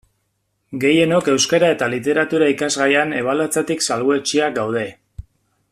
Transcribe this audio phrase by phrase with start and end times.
[0.83, 4.87] Gehienok Euskara eta Literatura irakasgaian ebaluatzetik salbuetsiak gaude.